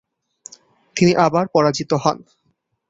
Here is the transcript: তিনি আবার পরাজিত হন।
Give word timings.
তিনি 0.95 1.11
আবার 1.25 1.45
পরাজিত 1.53 1.91
হন। 2.03 2.17